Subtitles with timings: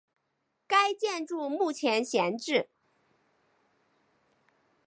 [0.65, 2.67] 该建筑目前闲置。